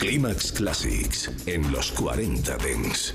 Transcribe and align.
Climax 0.00 0.52
Classics 0.52 1.30
en 1.44 1.70
los 1.72 1.92
40 1.92 2.56
Dents. 2.56 3.14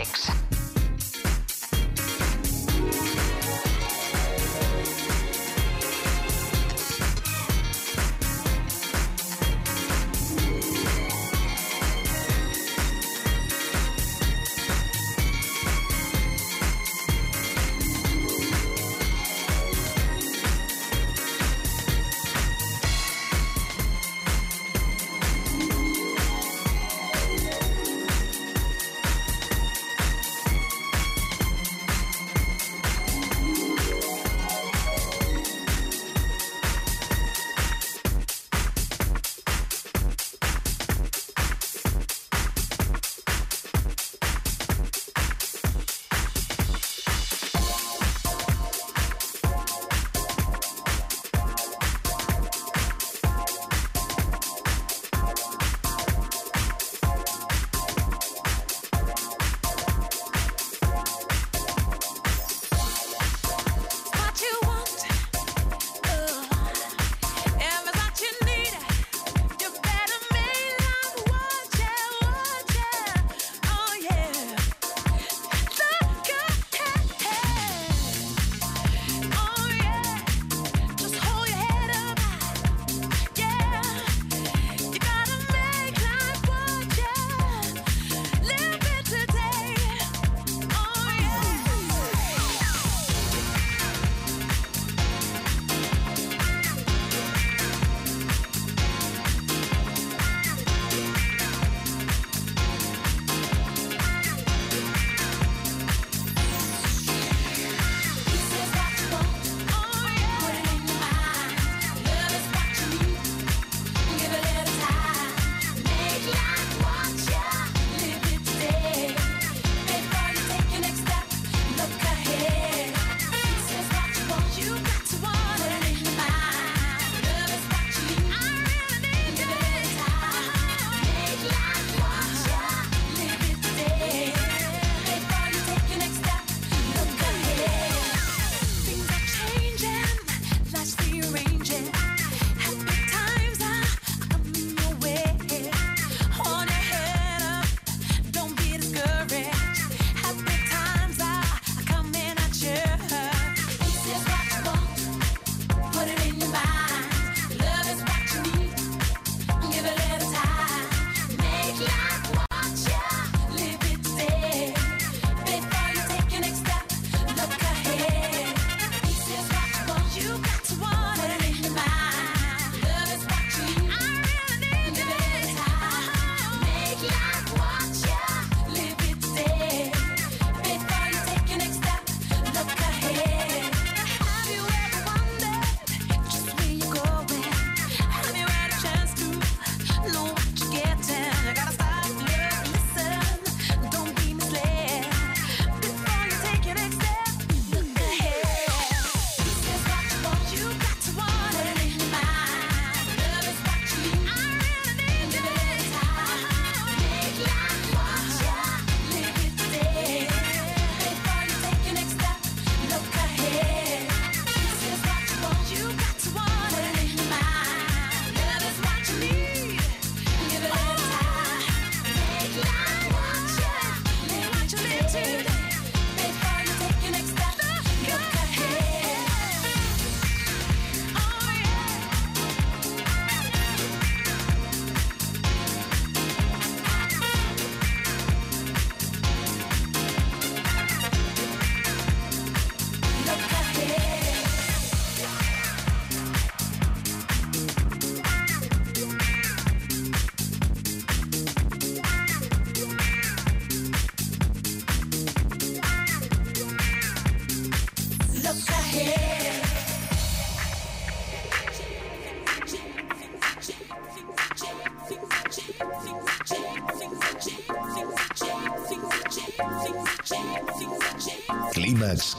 politics. 0.00 0.29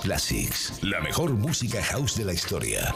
Classics, 0.02 0.74
la 0.82 0.99
mejor 0.99 1.34
música 1.34 1.84
house 1.84 2.16
de 2.18 2.26
la 2.26 2.34
historia. 2.34 2.93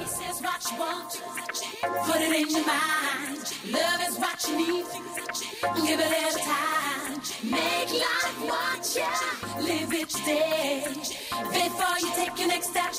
Before 11.52 12.00
you 12.00 12.10
take 12.16 12.40
your 12.40 12.48
next 12.48 12.70
step, 12.70 12.94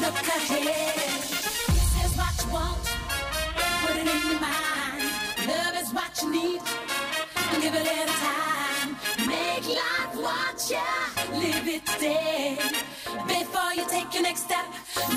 look. 0.00 1.01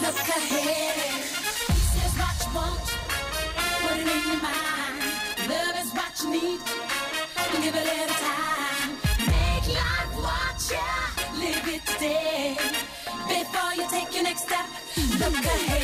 Look 0.05 0.29
ahead. 0.37 1.23
Says 1.93 2.13
what 2.21 2.37
you 2.43 2.49
want, 2.57 2.85
put 3.81 3.97
it 3.97 4.07
in 4.15 4.21
your 4.29 4.41
mind. 4.49 4.97
Love 5.49 5.75
is 5.81 5.91
what 5.97 6.13
you 6.21 6.29
need. 6.29 6.59
Give 7.63 7.75
it 7.75 7.81
a 7.81 7.85
little 7.91 8.15
time. 8.29 8.89
Make 9.33 9.67
life 9.81 10.13
what 10.25 10.57
ya. 10.73 10.87
Live 11.41 11.67
it 11.75 11.85
today. 11.87 12.55
Before 13.27 13.73
you 13.77 13.85
take 13.89 14.13
your 14.13 14.23
next 14.23 14.43
step, 14.43 14.67
look 15.19 15.33
ahead. 15.33 15.74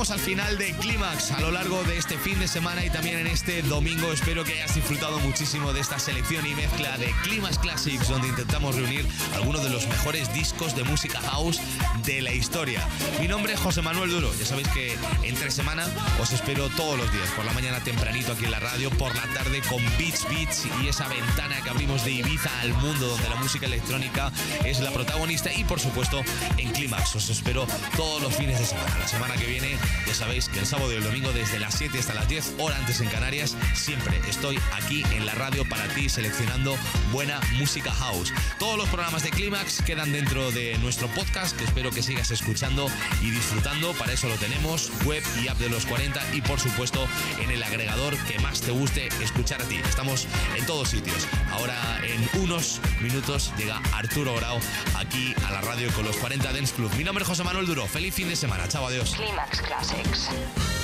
Llegamos 0.00 0.18
al 0.18 0.26
final 0.26 0.56
de 0.56 0.72
Clímax 0.76 1.30
a 1.32 1.40
lo 1.40 1.50
largo 1.50 1.82
de 1.84 1.98
este 1.98 2.16
fin 2.16 2.38
de 2.40 2.48
semana 2.48 2.82
y 2.82 2.88
también 2.88 3.18
en 3.18 3.26
este 3.26 3.60
domingo. 3.60 4.10
Espero 4.14 4.44
que 4.44 4.54
hayas 4.54 4.74
disfrutado 4.74 5.18
muchísimo 5.18 5.74
de 5.74 5.80
esta 5.80 5.98
selección 5.98 6.46
y 6.46 6.54
mezcla 6.54 6.96
de 6.96 7.14
Clímax 7.22 7.58
Classics, 7.58 8.08
donde 8.08 8.28
intentamos 8.28 8.76
reunir 8.76 9.06
algunos 9.34 9.62
de 9.62 9.68
los 9.68 9.86
mejores 9.88 10.32
discos 10.32 10.74
de 10.74 10.84
música 10.84 11.20
house 11.20 11.60
de 12.06 12.22
la 12.22 12.32
historia. 12.32 12.82
Mi 13.20 13.28
nombre 13.28 13.52
es 13.52 13.60
José 13.60 13.82
Manuel 13.82 14.10
Duro. 14.10 14.32
Ya 14.38 14.46
sabéis 14.46 14.68
que 14.68 14.96
entre 15.22 15.50
semana 15.50 15.86
os 16.18 16.32
espero 16.32 16.70
todos 16.70 16.96
los 16.96 17.12
días, 17.12 17.28
por 17.36 17.44
la 17.44 17.52
mañana 17.52 17.78
tempranito 17.80 18.32
aquí 18.32 18.46
en 18.46 18.52
la 18.52 18.60
radio, 18.60 18.88
por 18.92 19.14
la 19.14 19.26
tarde 19.34 19.60
con 19.68 19.84
Beats 19.98 20.26
Beats 20.30 20.66
y 20.82 20.88
esa 20.88 21.08
ventana 21.08 21.60
que 21.62 21.68
abrimos 21.68 22.06
de 22.06 22.12
Ibiza 22.12 22.48
al 22.62 22.72
mundo, 22.72 23.06
donde 23.06 23.28
la 23.28 23.36
música 23.36 23.66
electrónica 23.66 24.32
es 24.64 24.80
la 24.80 24.92
protagonista 24.92 25.52
y 25.52 25.64
por 25.64 25.78
supuesto 25.78 26.22
en 26.56 26.70
Clímax. 26.70 27.16
Os 27.16 27.28
espero 27.28 27.66
todos 27.98 28.22
los 28.22 28.34
fines 28.34 28.58
de 28.58 28.64
semana. 28.64 28.96
La 28.98 29.06
semana 29.06 29.34
que 29.34 29.44
viene 29.44 29.76
ya 30.06 30.14
sabéis 30.14 30.48
que 30.48 30.58
el 30.58 30.66
sábado 30.66 30.92
y 30.92 30.96
el 30.96 31.04
domingo 31.04 31.32
desde 31.32 31.58
las 31.58 31.74
7 31.74 31.98
hasta 31.98 32.14
las 32.14 32.28
10 32.28 32.54
horas 32.58 32.78
antes 32.80 33.00
en 33.00 33.08
Canarias 33.08 33.56
siempre 33.74 34.20
estoy 34.28 34.58
aquí 34.72 35.04
en 35.12 35.26
la 35.26 35.34
radio 35.34 35.68
para 35.68 35.86
ti 35.88 36.08
seleccionando 36.08 36.76
buena 37.12 37.40
música 37.58 37.92
house. 37.92 38.32
Todos 38.58 38.76
los 38.76 38.88
programas 38.88 39.22
de 39.22 39.30
Clímax 39.30 39.82
quedan 39.82 40.12
dentro 40.12 40.50
de 40.50 40.76
nuestro 40.78 41.08
podcast 41.08 41.56
que 41.56 41.64
espero 41.64 41.90
que 41.90 42.02
sigas 42.02 42.30
escuchando 42.30 42.88
y 43.22 43.30
disfrutando. 43.30 43.92
Para 43.94 44.12
eso 44.12 44.28
lo 44.28 44.36
tenemos, 44.36 44.90
web 45.04 45.22
y 45.42 45.48
app 45.48 45.58
de 45.58 45.68
los 45.68 45.86
40 45.86 46.34
y 46.34 46.40
por 46.40 46.60
supuesto 46.60 47.06
en 47.40 47.50
el 47.50 47.62
agregador 47.62 48.16
que 48.24 48.38
más 48.38 48.60
te 48.60 48.70
guste 48.70 49.08
escuchar 49.22 49.62
a 49.62 49.64
ti. 49.64 49.76
Estamos 49.88 50.26
en 50.56 50.66
todos 50.66 50.88
sitios. 50.88 51.26
Ahora 51.52 52.00
en 52.04 52.40
unos 52.40 52.80
minutos 53.00 53.52
llega 53.56 53.80
Arturo 53.92 54.34
Grau 54.36 54.58
aquí 54.96 55.34
a 55.46 55.50
la 55.50 55.60
radio 55.60 55.92
con 55.92 56.04
los 56.04 56.16
40 56.16 56.52
Dance 56.52 56.74
Club. 56.74 56.92
Mi 56.96 57.04
nombre 57.04 57.22
es 57.22 57.28
José 57.28 57.44
Manuel 57.44 57.66
Duro. 57.66 57.86
Feliz 57.86 58.14
fin 58.14 58.28
de 58.28 58.36
semana. 58.36 58.68
Chao, 58.68 58.86
adiós. 58.86 59.14
Climax 59.14 59.62
Classics. 59.80 60.79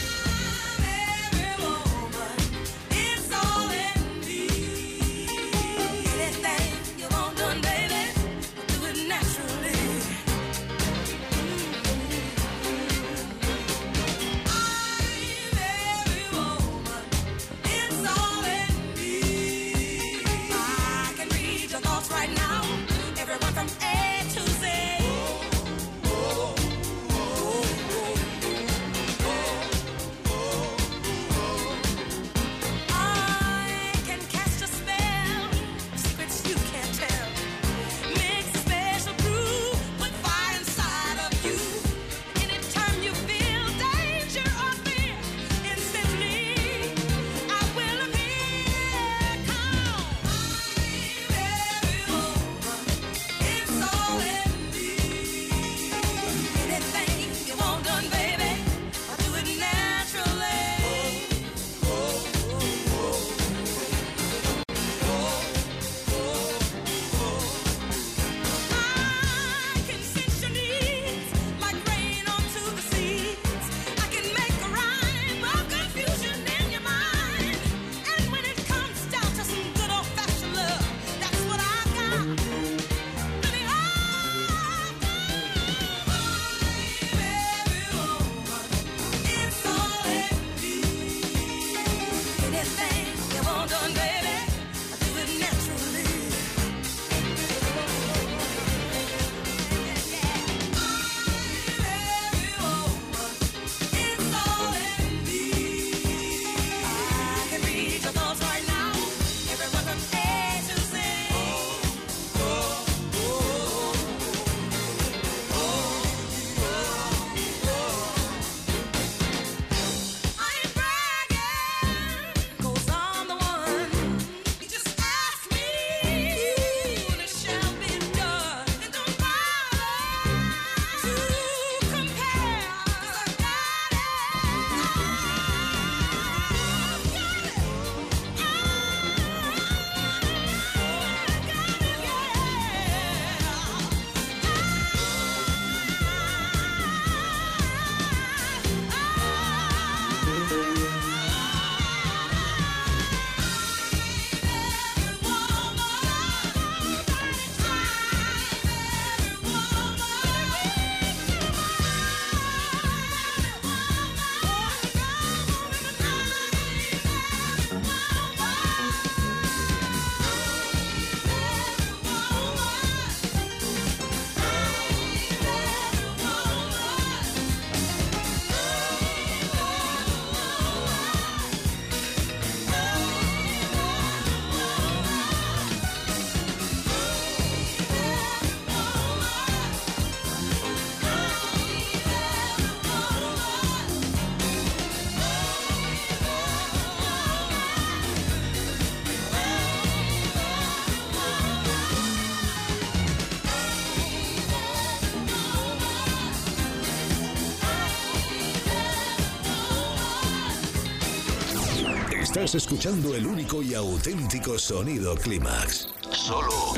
Estás 212.46 212.62
escuchando 212.62 213.12
el 213.16 213.26
único 213.26 213.60
y 213.60 213.74
auténtico 213.74 214.56
sonido 214.56 215.16
Clímax. 215.16 215.88
Solo 216.12 216.74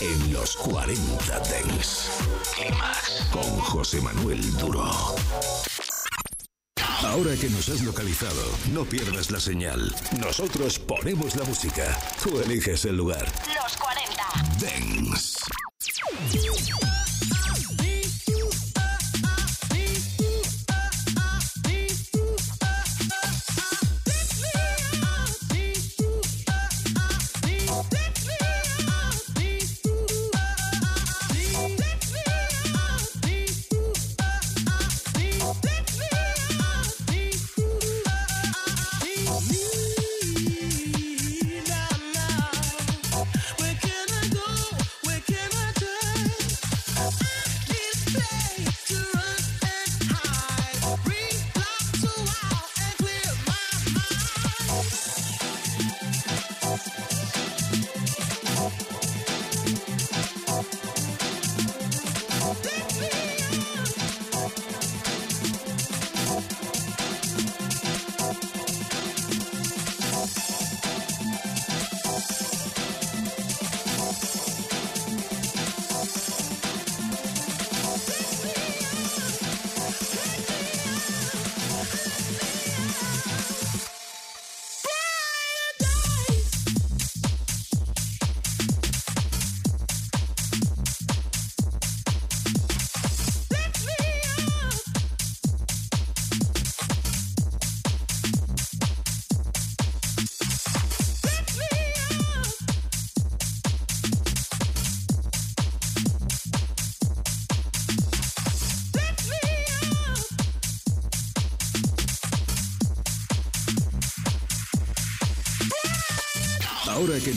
en 0.00 0.32
los 0.32 0.56
40 0.56 1.40
Dents. 1.40 2.08
Clímax 2.56 3.28
con 3.30 3.42
José 3.42 4.00
Manuel 4.00 4.40
Duro. 4.56 4.90
Ahora 7.02 7.36
que 7.38 7.50
nos 7.50 7.68
has 7.68 7.82
localizado, 7.82 8.42
no 8.72 8.86
pierdas 8.86 9.30
la 9.30 9.38
señal. 9.38 9.94
Nosotros 10.18 10.78
ponemos 10.78 11.36
la 11.36 11.44
música. 11.44 11.98
Tú 12.22 12.40
eliges 12.40 12.86
el 12.86 12.96
lugar. 12.96 13.30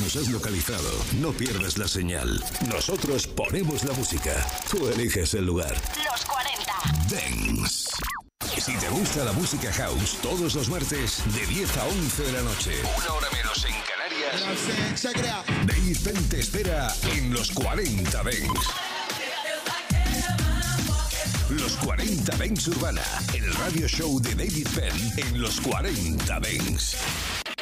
Nos 0.07 0.15
has 0.15 0.29
localizado, 0.29 0.89
no 1.19 1.33
pierdas 1.33 1.77
la 1.77 1.85
señal. 1.85 2.41
Nosotros 2.69 3.27
ponemos 3.27 3.83
la 3.83 3.91
música. 3.91 4.31
Tú 4.71 4.87
eliges 4.87 5.33
el 5.33 5.45
lugar. 5.45 5.75
Los 6.09 6.23
40. 6.23 6.73
Dance. 7.09 7.89
Si 8.57 8.77
te 8.77 8.87
gusta 8.87 9.25
la 9.25 9.33
música 9.33 9.73
house, 9.73 10.17
todos 10.21 10.55
los 10.55 10.69
martes 10.69 11.21
de 11.33 11.45
10 11.47 11.77
a 11.77 11.85
11 11.87 12.23
de 12.23 12.31
la 12.31 12.41
noche. 12.41 12.71
Una 12.97 13.13
hora 13.15 13.27
menos 13.31 13.65
en 13.65 13.75
Canarias. 13.83 15.03
Dave 15.65 15.97
Penn 16.01 16.29
te 16.29 16.39
espera 16.39 16.87
en 17.11 17.33
los 17.33 17.51
40 17.51 18.23
Dance. 18.23 18.69
Los 21.49 21.73
40 21.83 22.37
Dance 22.37 22.69
Urbana, 22.69 23.03
el 23.33 23.53
radio 23.55 23.87
show 23.89 24.21
de 24.21 24.35
David 24.35 24.67
Penn 24.73 25.13
en 25.17 25.41
los 25.41 25.59
40 25.59 26.39
Dance. 26.39 26.97